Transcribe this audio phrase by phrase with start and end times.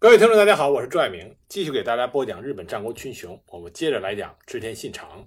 [0.00, 3.40] 各位听众，大家好，我是朱爱明，继续给大家播讲日本战国群雄。
[3.46, 5.24] 我们接着来讲织田信长。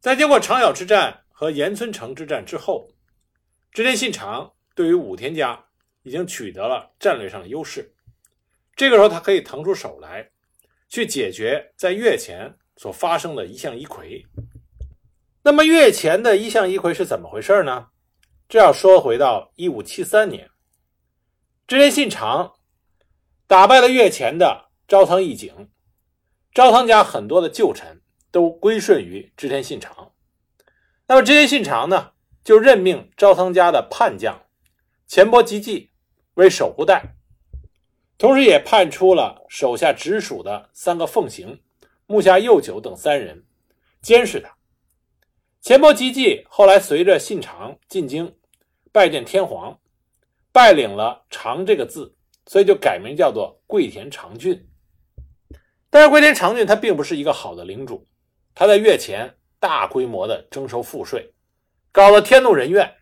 [0.00, 2.88] 在经过长筱之战和岩村城之战之后，
[3.70, 5.62] 织田信长对于武田家
[6.02, 7.92] 已经取得了战略上的优势。
[8.74, 10.30] 这个时候，他可以腾出手来，
[10.88, 14.24] 去解决在越前所发生的一向一揆。
[15.42, 17.88] 那么，越前的一向一揆是怎么回事呢？
[18.48, 20.48] 这要说回到一五七三年，
[21.66, 22.54] 织田信长。
[23.52, 25.68] 打败了越前的朝仓义景，
[26.54, 28.00] 朝仓家很多的旧臣
[28.30, 30.12] 都归顺于织田信长。
[31.06, 32.12] 那么织田信长呢，
[32.42, 34.46] 就任命朝仓家的叛将
[35.06, 35.90] 前波吉继
[36.32, 37.14] 为守护代，
[38.16, 41.60] 同时也派出了手下直属的三个奉行
[42.06, 43.44] 木下右久等三人
[44.00, 44.56] 监视他。
[45.60, 48.34] 前波吉继后来随着信长进京，
[48.90, 49.78] 拜见天皇，
[50.52, 52.16] 拜领了“长”这个字。
[52.46, 54.68] 所以就改名叫做桂田长俊，
[55.90, 58.08] 但是桂田长俊他并不是一个好的领主，
[58.54, 61.32] 他在越前大规模的征收赋税，
[61.92, 62.96] 搞得天怒人怨。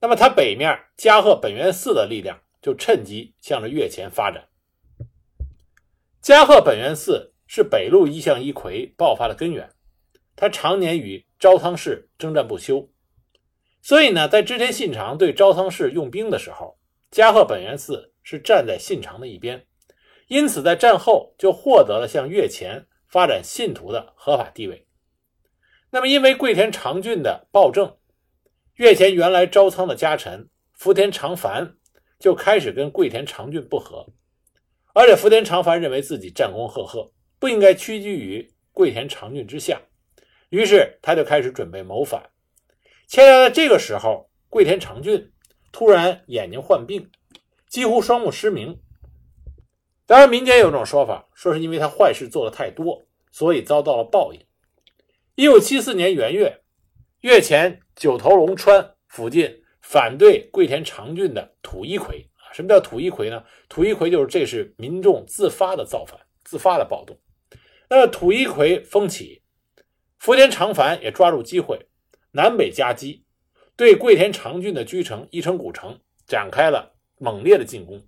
[0.00, 4.48] 那么他北面加贺本愿寺的力量就趁机向着越前发展。
[6.20, 9.70] 加贺本愿寺是北陆一向一揆爆发的根源，
[10.34, 12.90] 他常年与朝仓氏征战不休，
[13.80, 16.78] 所以呢，在织田信长对朝仓氏用兵的时候，
[17.12, 18.12] 加贺本愿寺。
[18.28, 19.64] 是站在信长的一边，
[20.26, 24.84] 因此在战后就获得了向越前发展信徒的合法地位。
[25.90, 27.96] 那么，因为桂田长俊的暴政，
[28.74, 31.76] 越前原来招仓的家臣福田长繁
[32.18, 34.08] 就开始跟桂田长俊不和，
[34.92, 39.80] 而且福田长繁认为自己战功赫赫，不应该屈居于桂田长俊之下，
[40.48, 42.28] 于是他就开始准备谋反。
[43.06, 45.32] 恰恰在这个时候，桂田长俊
[45.70, 47.08] 突然眼睛患病。
[47.68, 48.80] 几乎双目失明。
[50.06, 54.40] 当然，民间有种说法，说是因为他坏事做的太多，所以遭到了报应。
[55.34, 56.62] 一五七四年元月，
[57.20, 63.44] 月前九头龙川附近反对桂田长俊的土一揆啊，什么叫土一揆呢？
[63.68, 67.18] 土一揆就是这是民众自发的造反、自发的暴动。
[67.90, 69.42] 那么土一揆风起，
[70.18, 71.88] 福田长繁也抓住机会，
[72.30, 73.24] 南北夹击，
[73.76, 76.95] 对桂田长俊的居城伊城古城展开了。
[77.18, 78.02] 猛烈的进攻。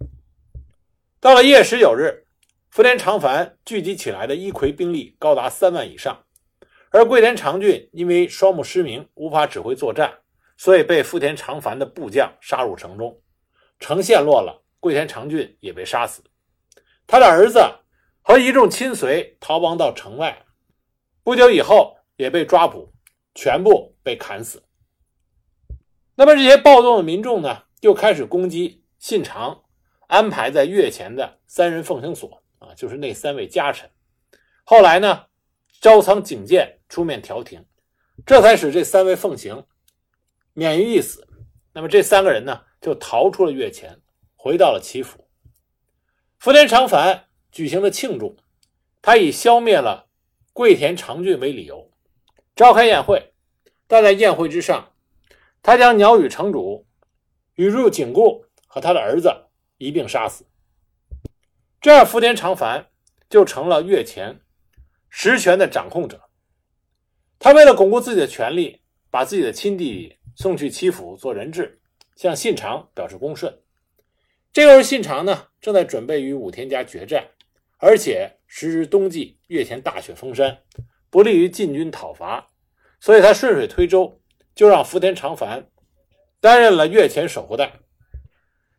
[1.20, 2.26] 到了一月十九日，
[2.70, 6.24] 福田长繁聚集起来的一揆兵力高达三万以上，
[6.90, 10.18] 而桂田长俊因为双目失明，无法指挥作战，
[10.56, 13.20] 所以被福田长繁的部将杀入城中。
[13.80, 16.22] 城陷落了，桂田长俊也被杀死。
[17.06, 17.60] 他的儿子
[18.22, 20.44] 和一众亲随逃亡到城外，
[21.22, 22.92] 不久以后也被抓捕，
[23.34, 24.62] 全部被砍死。
[26.14, 28.84] 那么这些暴动的民众呢，又开始攻击。
[28.98, 29.62] 信长
[30.08, 33.88] 安排在越前的三人奉行所啊，就是那三位家臣。
[34.64, 35.26] 后来呢，
[35.80, 37.64] 朝仓景建出面调停，
[38.26, 39.64] 这才使这三位奉行
[40.52, 41.26] 免于一死。
[41.72, 44.00] 那么这三个人呢，就逃出了越前，
[44.34, 45.28] 回到了齐府。
[46.38, 48.36] 福田长繁举行了庆祝，
[49.00, 50.08] 他以消灭了
[50.52, 51.90] 桂田长俊为理由，
[52.56, 53.32] 召开宴会。
[53.86, 54.92] 但在宴会之上，
[55.62, 56.86] 他将鸟羽城主
[57.54, 58.44] 宇入景固。
[58.78, 59.28] 和他的儿子
[59.76, 60.46] 一并杀死，
[61.80, 62.86] 这样福田长繁
[63.28, 64.38] 就成了越前
[65.08, 66.30] 实权的掌控者。
[67.40, 68.80] 他为了巩固自己的权力，
[69.10, 71.80] 把自己的亲弟弟送去齐府做人质，
[72.14, 73.52] 向信长表示恭顺。
[74.52, 77.26] 这个时候，信长呢正在准备与武田家决战，
[77.78, 80.56] 而且时值冬季，越前大雪封山，
[81.10, 82.48] 不利于进军讨伐，
[83.00, 84.20] 所以他顺水推舟，
[84.54, 85.68] 就让福田长繁
[86.38, 87.72] 担任了越前守护代。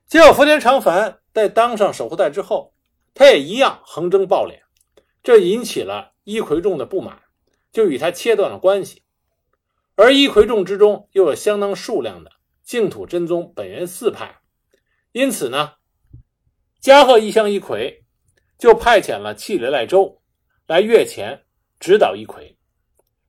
[0.10, 2.74] 结果，福田长繁在当上守护代之后，
[3.14, 4.62] 他也一样横征暴敛，
[5.22, 7.22] 这引起了伊奎众的不满，
[7.72, 9.04] 就与他切断了关系。
[9.94, 12.32] 而伊奎众之中又有相当数量的
[12.64, 14.40] 净土真宗本源寺派，
[15.12, 15.74] 因此呢，
[16.80, 18.02] 加贺一向一揆
[18.58, 20.24] 就派遣了气里赖周
[20.66, 21.44] 来越前
[21.80, 22.56] 指导一揆，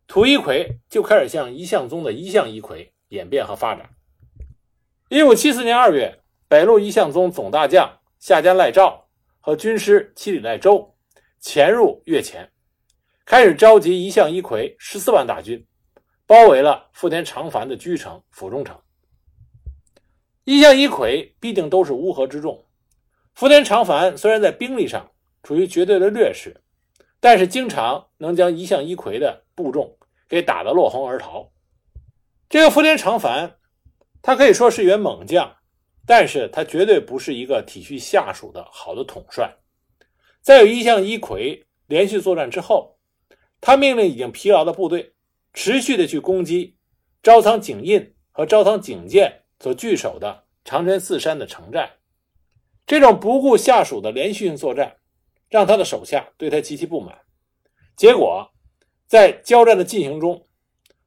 [0.07, 3.91] 土一揆就开始向一向宗的一向一揆演变和发展。
[5.11, 6.20] 一五七四年二月。
[6.51, 7.89] 北路一向宗总大将
[8.19, 9.07] 下江赖照
[9.39, 10.97] 和军师七里赖周
[11.39, 12.51] 潜入越前，
[13.25, 15.65] 开始召集一向一揆十四万大军，
[16.27, 18.77] 包围了富田长繁的居城府中城。
[20.43, 22.67] 一向一揆必定都是乌合之众，
[23.33, 25.09] 福田长繁虽然在兵力上
[25.45, 26.61] 处于绝对的劣势，
[27.21, 29.97] 但是经常能将一向一揆的部众
[30.29, 31.49] 给打得落荒而逃。
[32.49, 33.55] 这个福田长繁，
[34.21, 35.59] 他可以说是员猛将。
[36.11, 39.49] 但是他绝对不是一个体恤下属的好的统帅。
[40.41, 42.99] 在与一向一揆连续作战之后，
[43.61, 45.15] 他命令已经疲劳的部队
[45.55, 46.77] 持续的去攻击
[47.23, 51.89] 招仓景印和招仓景建所据守的长山四山的城寨。
[52.89, 54.97] 这种不顾下属的连续性作战，
[55.49, 57.17] 让他的手下对他极其不满。
[57.95, 58.51] 结果，
[59.07, 60.45] 在交战的进行中，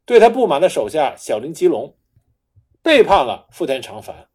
[0.06, 1.94] 对他不满的手下小林吉隆
[2.82, 4.30] 背叛了富田长繁，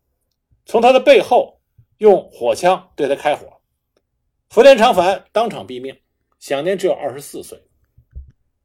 [0.69, 1.63] 从他的背后
[1.97, 3.63] 用火枪对他开火。
[4.51, 5.99] 福田长繁当场毙命，
[6.39, 7.59] 享年只有二十四岁。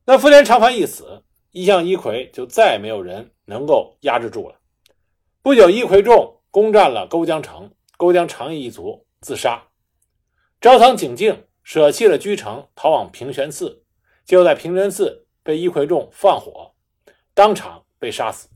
[0.04, 4.60] 那福田长繁一死，一向一揆就再也没有人能够压制住了。
[5.42, 7.72] 不久，一揆众攻占了沟江城。
[7.96, 9.70] 勾江长义一族自杀，
[10.60, 13.86] 朝仓景静舍弃了居城，逃往平泉寺，
[14.26, 16.74] 就在平泉寺被一揆众放火，
[17.34, 18.50] 当场被杀死。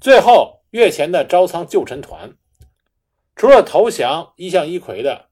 [0.00, 2.34] 最后，越前的招仓旧臣团，
[3.36, 5.28] 除了投降一向一揆的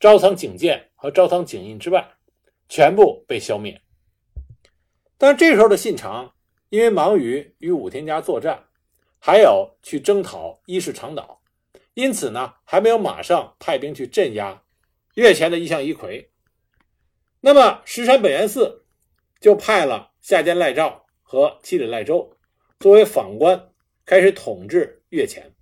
[0.00, 2.14] 招仓景建和招仓景印之外，
[2.68, 3.80] 全部被消灭。
[5.16, 6.34] 但这时候的信长，
[6.70, 8.64] 因为忙于与武田家作战，
[9.20, 11.40] 还有去征讨伊势长岛。
[11.94, 14.62] 因此呢，还没有马上派兵去镇压
[15.14, 16.28] 越前的一向一揆。
[17.40, 18.86] 那么石山本愿寺
[19.40, 22.36] 就派了下间赖照和七里赖周
[22.80, 23.69] 作为访官，
[24.04, 25.52] 开始统治越前。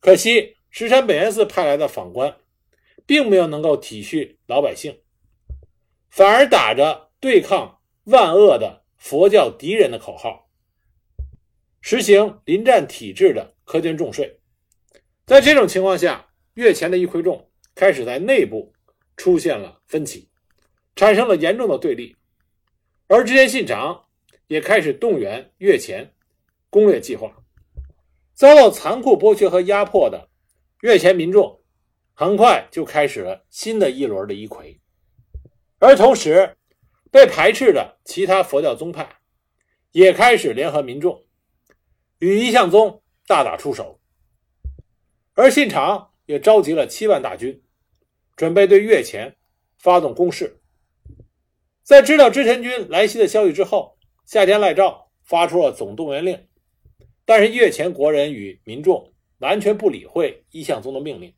[0.00, 2.36] 可惜石山本愿寺派来的访官，
[3.06, 5.00] 并没有能够体恤老百姓，
[6.10, 10.48] 反而打着对抗万恶的佛教敌人的口号，
[11.80, 14.38] 实行临战体制的苛捐重税。
[15.24, 18.72] 在这种情况下，越前的一揆众开始在内部
[19.16, 20.28] 出现了分歧，
[20.94, 22.14] 产生了严重的对立，
[23.08, 24.04] 而织田信长
[24.46, 26.12] 也开始动员越前
[26.76, 27.32] 攻略计划。
[28.34, 30.28] 遭到残酷剥削和压迫的
[30.82, 31.62] 越前民众，
[32.12, 34.78] 很快就开始了新的一轮的一揆，
[35.78, 36.54] 而同时，
[37.10, 39.08] 被排斥的其他佛教宗派
[39.92, 41.24] 也开始联合民众，
[42.18, 43.98] 与一向宗大打出手。
[45.32, 47.62] 而信长也召集了七万大军，
[48.36, 49.34] 准备对越前
[49.78, 50.60] 发动攻势。
[51.82, 53.96] 在知道织田军来袭的消息之后，
[54.26, 56.45] 夏田赖照发出了总动员令，
[57.26, 61.34] 但是越前国人与民众完全不理会一向宗的命令，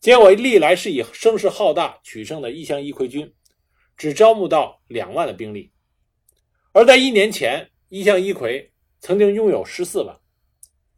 [0.00, 3.34] 结果历来是以声势浩大取胜的一向一揆军，
[3.96, 5.70] 只招募到两万的兵力，
[6.72, 8.70] 而在一年前，一向一揆
[9.00, 10.18] 曾经拥有十四万，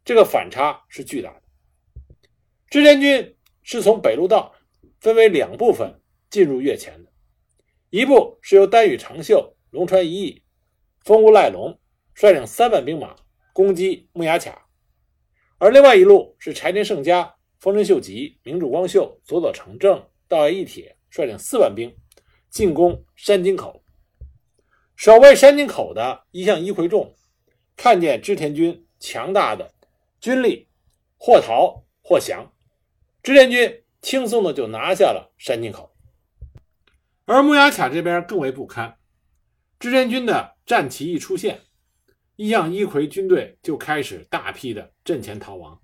[0.04, 1.42] 这个反差是巨大的。
[2.68, 4.54] 织田军是从北路道
[5.00, 7.10] 分为两部分进入越前的，
[7.88, 10.42] 一部是由丹羽长秀、龙川一义、
[11.00, 11.78] 丰屋赖隆
[12.14, 13.16] 率领三万兵马
[13.54, 14.66] 攻击木牙卡，
[15.58, 21.96] 而另外一路是柴田胜家、丰臣秀吉、明主光秀、佐佐成正、道爱义铁率领四万兵
[22.50, 23.84] 进攻山津口。
[24.96, 27.14] 守卫山津口的一向一揆众
[27.76, 29.72] 看见织田军强大的
[30.20, 30.66] 军力，
[31.16, 32.52] 或逃或降。
[33.22, 35.94] 织田军轻松的就拿下了山津口，
[37.24, 38.98] 而木牙卡这边更为不堪。
[39.78, 41.60] 织田军的战旗一出现，
[42.36, 45.80] 一向一揆军队就开始大批的阵前逃亡。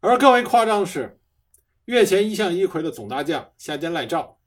[0.00, 1.18] 而更为夸张的是，
[1.86, 4.38] 越前一向一揆的总大将下间赖照，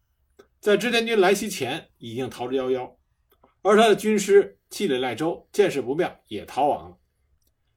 [0.59, 2.95] 在织田军来袭前已经逃之夭夭，
[3.63, 6.97] 而他的军师气里赖周见势不妙也逃亡了。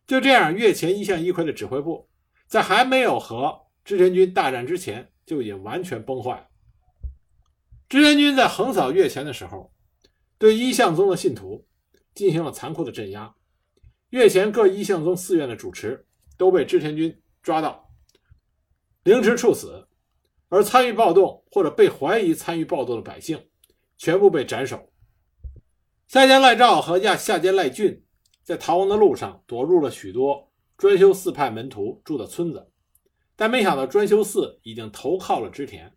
[0.06, 2.08] 就这样，越前一向一揆的指挥部
[2.46, 6.46] 在还没有和织田军大战之前就已经完全崩坏了。
[7.88, 9.72] 织田军在横扫越前的时候，
[10.36, 11.66] 对一向宗的信徒
[12.20, 13.34] 进行了残酷的镇压。
[14.10, 17.88] 越前各一向宗寺院的主持都被织田军抓到，
[19.04, 19.88] 凌迟处死；
[20.50, 23.42] 而参与暴动或者被怀疑参与暴动的百姓，
[23.96, 24.92] 全部被斩首。
[26.08, 28.04] 下间赖照和亚下间赖俊
[28.44, 32.70] 在逃亡的路上躲入了许多专修寺派门徒住的村子。
[33.34, 35.90] 但没想到专修寺已经投靠了织田，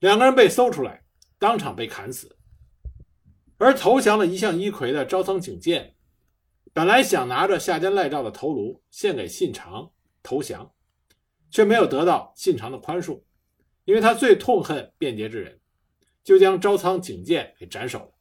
[0.00, 1.02] 两个人被搜出来，
[1.38, 2.37] 当场被砍死。
[3.58, 5.94] 而投降了一向一揆的招仓景建，
[6.72, 10.72] 本来想拿着下间赖照的头颅献给信长投降，
[11.50, 13.22] 却没有得到信长的宽恕，
[13.84, 15.60] 因为他最痛恨变节之人，
[16.24, 18.12] 就将招仓景建给斩首了。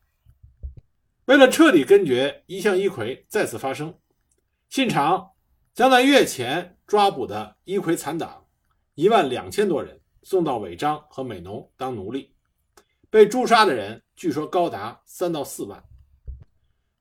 [1.25, 3.97] 为了彻底根绝一向一揆再次发生，
[4.69, 5.31] 信长。
[5.73, 8.47] 将在月前抓捕的一揆残党
[8.95, 12.33] 一万两千多人送到尾张和美浓当奴隶，
[13.11, 15.81] 被诛杀的人据说高达三到四万。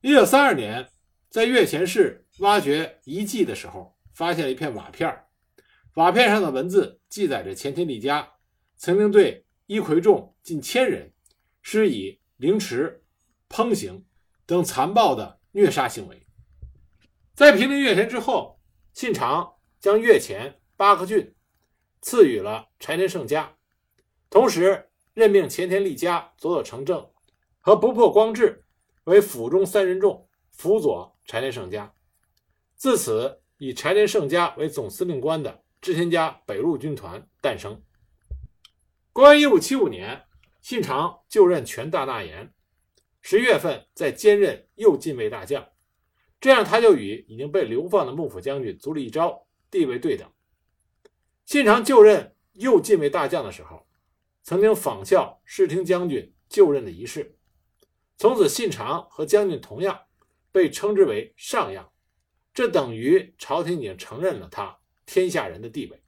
[0.01, 0.87] 一九三二年，
[1.29, 5.25] 在月前市挖掘遗迹的时候，发现了一片瓦片
[5.95, 8.31] 瓦片上的文字记载着前田利家
[8.75, 11.11] 曾经对伊奎众近千人
[11.63, 13.03] 施以凌迟、
[13.49, 14.05] 烹刑
[14.45, 16.23] 等残暴的虐杀行为。
[17.33, 18.59] 在平定越前之后，
[18.93, 21.33] 信长将越前八个郡
[22.01, 23.57] 赐予了柴田胜家，
[24.29, 24.86] 同时
[25.17, 27.09] 任命前田利家、佐佐成政
[27.59, 28.63] 和不破光治
[29.05, 31.91] 为府中三人众，辅佐柴田胜家。
[32.75, 37.81] 自此，以柴田胜家为总司令官的织田家北路军团诞生。
[39.11, 40.23] 公元一五七五年，
[40.61, 42.53] 信长就任全大纳言，
[43.23, 45.67] 十一月份再兼任右近卫大将。
[46.39, 50.31] 这样，他就与已经被流放的幕府将军足利一昭地位对等。
[51.43, 53.86] 信长就任右近卫大将的时候，
[54.47, 57.37] 曾经仿效室町将军就任的仪式，
[58.15, 60.03] 从此信长和将军同样
[60.53, 61.91] 被称之为上样，
[62.53, 66.01] 这等于朝廷已经承认了他天下人的地位。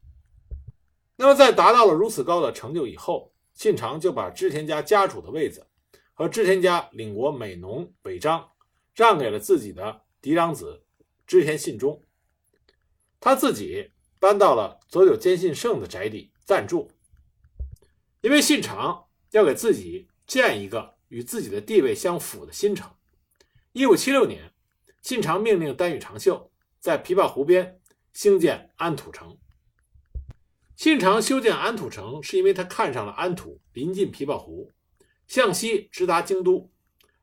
[1.17, 5.67] 那么，在达到了如此高的成就以后，信长就把织田家家主的位子
[6.13, 8.49] 和织田家领国美浓北张
[8.95, 10.03] 让给了自己的。
[10.21, 10.81] 嫡长子
[11.27, 12.01] 织田信忠，
[13.19, 16.89] 他自己搬到了佐久间信胜的宅邸暂住，
[18.21, 22.91] 因为信长要给自己建一个与自己的地位相符的新城。
[23.71, 24.51] 一五七六年，
[25.01, 27.79] 信长命令丹羽长秀在琵琶湖边
[28.11, 29.37] 兴建安土城。
[30.75, 34.71] 信长修建安土城，是因为他看上了安土临近琵琶湖，
[35.27, 36.69] 向西直达京都，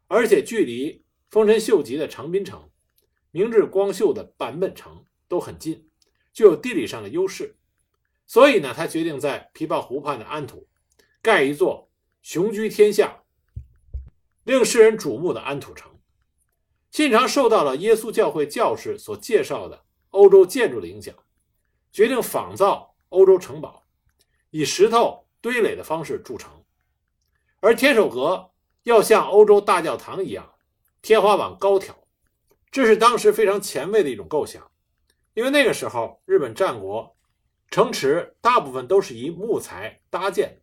[0.08, 2.70] 而且距离丰臣秀吉的长滨城。
[3.30, 5.90] 明治光秀的坂本城都很近，
[6.32, 7.56] 具有地理上的优势，
[8.26, 10.66] 所以呢，他决定在琵琶湖畔的安土
[11.26, 11.90] 盖一座
[12.22, 13.24] 雄居天下、
[14.44, 15.90] 令世人瞩目的安土城。
[16.92, 21.12] 信长受到了耶稣教会教士所介绍的欧洲建筑的影响，
[21.90, 23.82] 决定仿造欧洲城堡，
[24.50, 26.48] 以石头堆垒的方式筑城，
[27.58, 28.52] 而天守阁
[28.84, 30.54] 要像欧洲大教堂一样，
[31.02, 31.92] 天花板高挑。
[32.70, 34.70] 这是当时非常前卫的一种构想，
[35.34, 37.16] 因为那个时候日本战国
[37.68, 40.60] 城池大部分都是以木材搭建，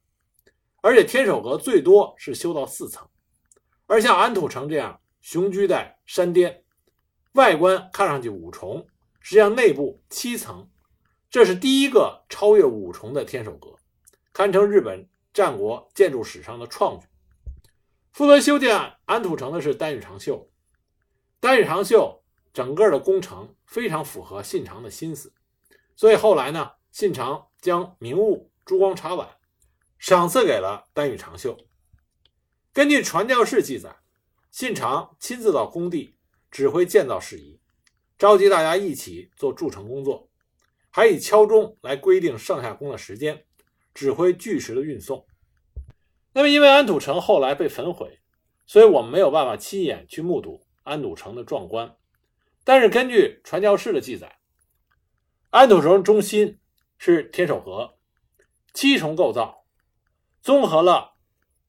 [0.85, 3.07] 而且天守阁最多是修到四层，
[3.87, 6.65] 而像安土城这样雄居在山巅，
[7.35, 8.85] 外观看上去五重，
[9.21, 10.69] 实际上内部七层，
[11.29, 13.73] 这是第一个超越五重的天守阁，
[14.33, 17.07] 堪称日本战国建筑史上的创举。
[18.11, 20.51] 负责修建安土城的是丹羽长秀。
[21.39, 22.21] 丹羽长秀
[22.51, 25.31] 整个的工程非常符合信长的心思，
[25.95, 29.29] 所以后来呢，信长将名物珠光茶碗
[30.03, 31.57] 赏赐给了丹羽长秀。
[32.73, 33.95] 根据传教士记载，
[34.51, 36.17] 信长亲自到工地
[36.51, 37.61] 指挥建造事宜，
[38.17, 40.29] 召集大家一起做筑城工作，
[40.89, 43.45] 还以敲钟来规定上下工的时间，
[43.93, 45.25] 指挥巨石的运送。
[46.33, 48.19] 那么，因为安土城后来被焚毁，
[48.65, 50.67] 所以我们没有办法亲眼去目睹。
[50.83, 51.95] 安土城的壮观，
[52.65, 54.37] 但是根据传教士的记载，
[55.49, 56.59] 安土城中心
[56.97, 57.95] 是天守阁，
[58.73, 59.62] 七重构造，
[60.43, 61.13] 综合了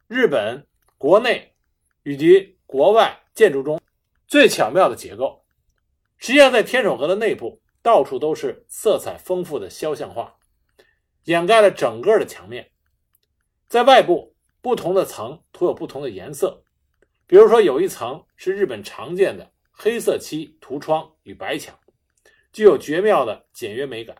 [0.08, 0.66] 日本
[0.98, 1.54] 国内
[2.02, 3.80] 以及国外建筑中
[4.26, 5.44] 最巧妙的结构。
[6.16, 10.34] 实际上，在天守阁的内部，到处都是色彩丰富的肖像画，
[11.26, 12.72] 掩盖了整个的墙面。
[13.68, 16.64] 在外部，不同的层涂有不同的颜色。
[17.28, 21.78] 比如说，有一层是日本常见的黑色漆涂窗与白墙，
[22.52, 24.16] 具有绝妙的简约美感；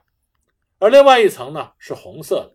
[0.79, 2.54] 而另外一层呢是红色的，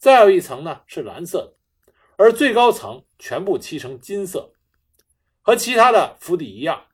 [0.00, 1.54] 再有一层呢是蓝色
[1.84, 4.54] 的，而最高层全部漆成金色。
[5.42, 6.86] 和其他的府邸一样，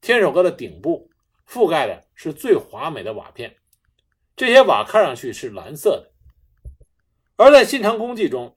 [0.00, 1.08] 天守阁的顶部
[1.46, 3.56] 覆盖的是最华美的瓦片，
[4.34, 6.12] 这些瓦看上去是蓝色的。
[7.36, 8.56] 而在《新城公记》中，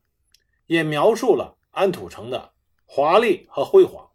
[0.65, 2.53] 也描述了安土城的。
[2.93, 4.11] 华丽和辉煌，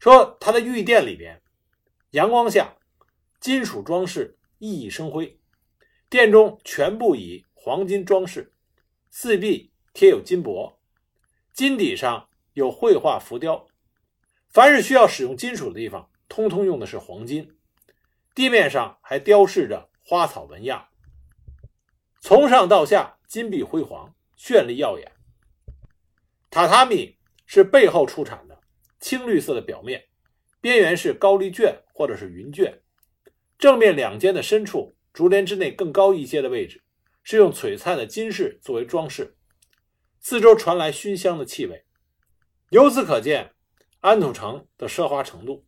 [0.00, 1.40] 说它的御殿里边，
[2.10, 2.74] 阳光下，
[3.38, 5.38] 金属装饰熠熠生辉，
[6.08, 8.52] 殿中全部以黄金装饰，
[9.20, 10.78] 四壁贴有金箔，
[11.52, 13.66] 金底上有绘画浮雕，
[14.48, 17.52] 凡是需要使用金属的地方，通通用的是黄金，
[18.32, 20.86] 地面上还雕饰着花草纹样，
[22.20, 25.10] 从上到下金碧辉煌，绚丽耀眼，
[26.48, 27.18] 榻榻米。
[27.44, 28.60] 是背后出产的
[29.00, 30.04] 青绿色的表面，
[30.60, 32.72] 边缘是高丽绢或者是云绢。
[33.58, 36.84] 正面两间的深处，竹帘之内更高一些的位置，
[37.30, 39.36] 是用璀璨的金饰作为装饰。
[40.18, 41.84] 四周传来熏香的气味，
[42.70, 43.52] 由此可见
[44.00, 45.62] 安土城的奢华程度。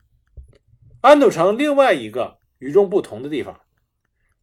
[1.03, 3.61] 安土城另外一个与众不同的地方，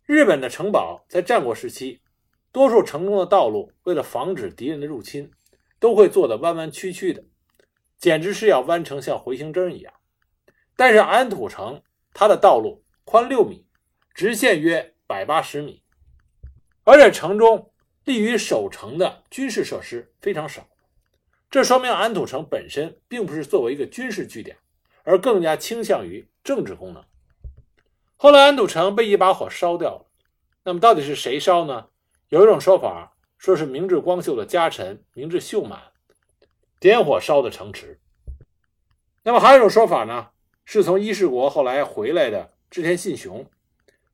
[0.06, 2.04] 日本的城堡在战国时期，
[2.52, 5.32] 多数城中的道路为了防止敌人的入侵，
[5.80, 7.26] 都会做得弯弯曲曲的，
[7.98, 9.92] 简直是要弯成像回形针一样。
[10.76, 11.82] 但是安土城，
[12.14, 13.66] 它的道路宽六米，
[14.14, 15.82] 直线约百八十米，
[16.88, 17.70] 而且城中
[18.06, 20.66] 利于守城的军事设施非常少，
[21.52, 24.56] 这说明安土城本身并不是作为一个军事据点，
[25.04, 27.04] 而更加倾向于政治功能。
[28.16, 30.06] 后来安土城被一把火烧掉了，
[30.64, 31.88] 那么到底是谁烧呢？
[32.30, 35.82] 有一种说法说是明治光秀的家臣明治秀满
[36.80, 38.00] 点火烧的城池，
[39.24, 40.30] 那么还有一种说法呢，
[40.64, 43.46] 是从伊势国后来回来的织田信雄，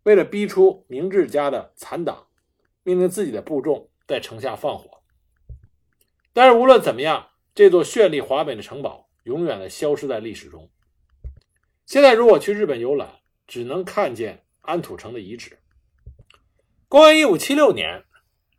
[0.02, 2.26] 为了逼出明治家的残党。
[2.84, 5.02] 命令自己的部众在城下放火，
[6.34, 10.70] 但是无论怎么样，这座绚丽华美的城堡永远的消失在历史中。
[11.86, 15.60] 现在如果去日本游览，只能看见安土城的遗址。
[16.90, 18.04] 公元一五七六年，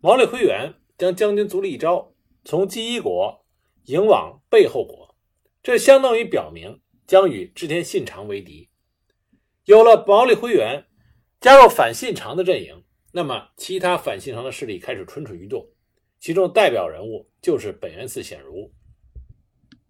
[0.01, 2.15] 毛利辉元将将军足利义昭
[2.45, 3.45] 从纪伊国
[3.85, 5.15] 迎往背后国，
[5.63, 8.71] 这相当于表明将与织田信长为敌。
[9.67, 10.87] 有了毛利辉元
[11.41, 12.85] 加入反信长的阵营。
[13.17, 15.65] 那么，其他反信长的势力开始蠢蠢欲动，
[16.19, 18.73] 其中代表人物就是本愿寺显如。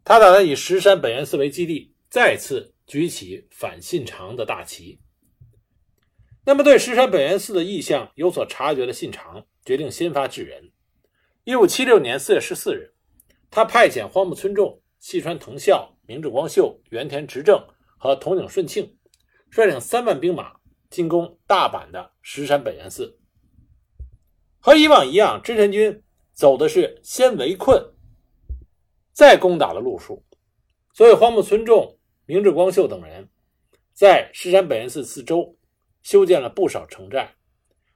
[0.05, 5.01] 他打算以石山本愿寺为基地，再次举起反信长的大旗。
[6.45, 10.71] 那么，对石山本愿寺的意向有所察觉的信长决定先发制人。
[11.45, 12.93] 一五七六年四月十四日，
[13.51, 17.67] 他派遣荒木村重、细川藤孝、明智光秀、原田执政
[17.97, 18.99] 和筒井顺庆，
[19.49, 20.57] 率领三万兵马。
[20.95, 23.19] 进攻大阪的石山本愿寺，
[24.61, 27.85] 和以往一样，织田军走的是先围困，
[29.13, 30.25] 再攻打的路数。
[30.93, 33.29] 所以，荒木村重、明智光秀等人
[33.93, 35.57] 在石山本愿寺四周
[36.05, 37.35] 修建了不少城寨，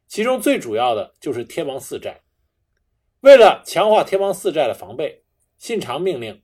[0.09, 2.21] 其中最主要的就是天王寺寨。
[3.21, 5.23] 为了强化天王寺寨的防备，
[5.57, 6.43] 信长命令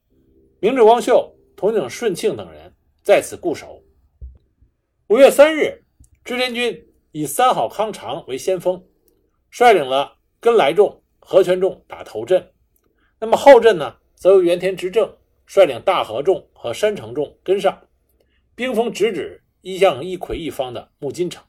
[0.60, 3.82] 明智光秀、筒井顺庆等人在此固守。
[5.08, 5.83] 五月三日。
[6.24, 8.82] 织田军以三好康长为先锋，
[9.50, 12.50] 率领了根来重、和泉重打头阵。
[13.20, 17.88] 那么后阵呢，则由原田执政率领大和重和山城重跟上，
[18.54, 21.44] 兵锋直指一向一揆一方的木津城。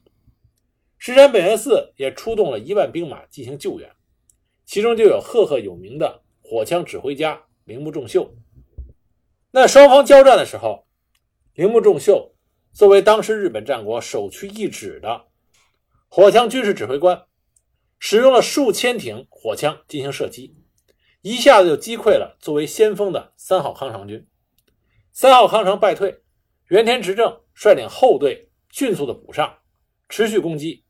[0.98, 3.90] 石山本愿寺也出动了一万兵马进行救援，
[4.66, 8.30] 其中就有赫赫有名的火枪指挥家铃木重秀。
[9.52, 10.86] 那双方交战的时候，
[11.54, 12.34] 铃木重秀。
[12.76, 15.28] 作为当时日本战国首屈一指的
[16.08, 17.24] 火枪军事指挥官，
[17.98, 20.54] 使用了数千挺火枪进行射击，
[21.22, 24.28] 一下子就击溃了作为先锋的三号康长军。
[25.10, 26.20] 三号康长败退，
[26.68, 29.60] 原田执政率领后队迅速的补上，
[30.10, 30.84] 持续攻击，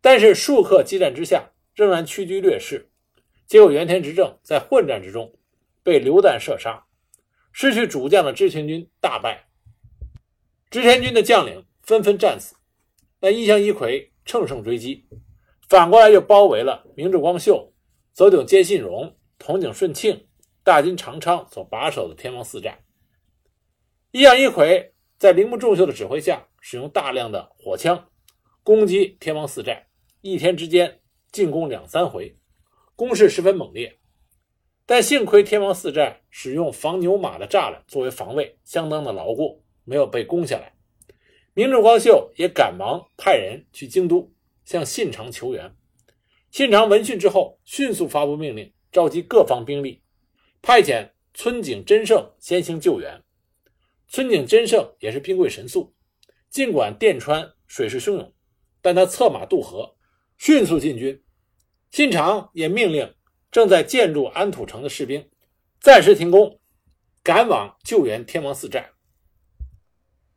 [0.00, 2.90] 但是数刻激战之下，仍然屈居劣势。
[3.46, 5.32] 结果原田执政在混战之中
[5.84, 6.84] 被榴弹射杀，
[7.52, 9.46] 失去主将的织田军大败。
[10.72, 12.56] 织田军的将领纷纷战死，
[13.20, 15.06] 那一向一揆乘胜追击，
[15.68, 17.74] 反过来又包围了明智光秀、
[18.14, 20.26] 佐井兼信荣、筒井顺庆、
[20.64, 22.82] 大金长昌所把守的天王寺寨。
[24.12, 28.08] 一向一揆在铃木重秀的指挥下，使用大量的火枪
[28.62, 29.88] 攻击天王寺寨，
[30.22, 32.34] 一天之间进攻两三回，
[32.96, 33.98] 攻势十分猛烈。
[34.86, 39.62] 但幸亏天王寺寨使用防牛马的栅栏作为防卫，相当的牢固。
[39.84, 40.72] 没有被攻下来，
[41.54, 44.32] 明治光秀也赶忙派人去京都
[44.64, 45.74] 向信长求援。
[46.50, 50.02] 信长闻讯之后，迅速发布命令，召集各方兵力，
[50.60, 53.22] 派遣村井真胜先行救援。
[54.08, 55.94] 村井真胜也是兵贵神速，
[56.50, 58.32] 尽管电川水势汹涌，
[58.82, 59.96] 但他策马渡河，
[60.36, 61.22] 迅速进军。
[61.90, 63.14] 信长也命令
[63.50, 65.28] 正在建筑安土城的士兵
[65.80, 66.60] 暂时停工，
[67.22, 68.90] 赶往救援天王寺寨。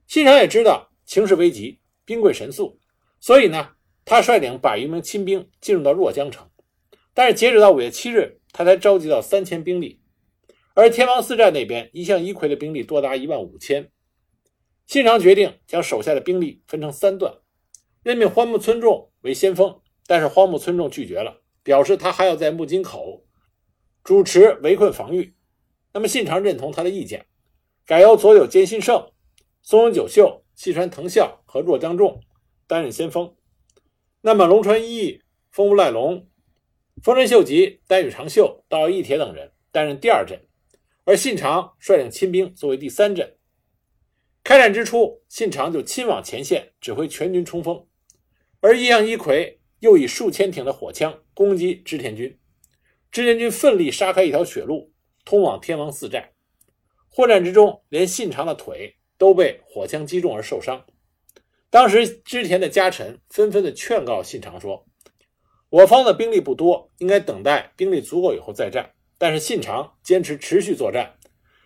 [0.08, 2.80] 信长也知道情势危急，兵贵神速，
[3.20, 3.72] 所以呢，
[4.06, 6.48] 他率领百余名亲兵进入到若江城。
[7.14, 10.02] 但是截止到五月七日，他才召集到三千兵力，
[10.74, 13.90] 而天王寺寨那边一向一揆的兵力多达一万五千。
[14.86, 17.34] 信长决定将手下的兵力分成三段，
[18.04, 23.26] 任命荒木村重为先锋，但是荒木村重拒绝了，表示他还要在木津口
[24.04, 25.36] 主持围困防御。
[25.94, 27.26] 那么信长认同他的意见，
[27.88, 29.12] 改由左有兼信胜。
[29.68, 32.22] 松永久秀、细川藤孝和若江重
[32.68, 33.36] 担任先锋，
[34.22, 36.30] 那么龙川一义、丰无赖龙、
[37.02, 40.40] 丰臣秀吉、丹羽长秀、岛义铁等人担任第二阵，
[41.04, 43.38] 而信长率领亲兵作为第三阵。
[44.44, 47.88] 开战之初，信长就亲往前线指挥全军冲锋，
[48.60, 52.40] 而义阳一揆又以数千挺的火枪攻击织田军，
[53.10, 54.94] 织田军奋力杀开一条血路，
[55.26, 56.36] 通往天王寺寨。
[57.10, 60.86] 混战之中，连信长的腿都被火枪击中而受伤。
[61.70, 64.86] 当时织田的家臣纷纷的劝告信长说
[65.70, 71.18] ：“我方的兵力不多，应该等待兵力足够以后再战。”但是信长坚持持续作战，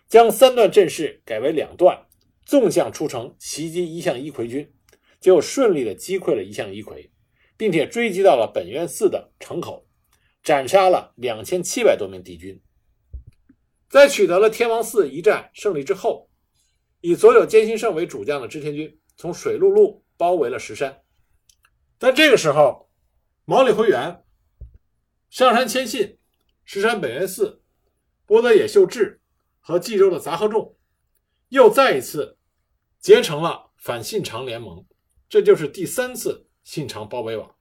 [0.08, 2.06] 将三段阵势改为两段，
[2.46, 4.72] 纵向出城袭击一向一揆军，
[5.18, 7.10] 结果顺利的击溃了一向一揆，
[7.56, 9.84] 并且追击到了本愿寺的城口，
[10.44, 12.62] 斩杀了两千七百多名敌军。
[13.88, 16.29] 在取得了天王寺一战胜利之后，
[17.00, 21.02] 以佐久间信胜为主将的织田军从水陆路包围了石山，
[21.98, 22.90] 但这个时候，
[23.44, 24.24] 毛利辉元、
[25.28, 26.16] 上杉谦信。
[26.62, 27.64] 石山本愿寺、
[28.26, 29.20] 波德野秀智
[29.58, 30.76] 和冀州的杂贺众
[31.48, 32.38] 又再一次
[33.00, 34.86] 结成了反信长联盟，
[35.28, 37.56] 这就是第三次信长包围网。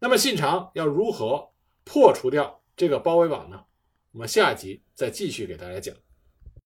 [0.00, 1.52] 那么信长要如何
[1.84, 3.64] 破除掉这个包围网呢？
[4.10, 5.94] 我们下一集再继续给大家讲。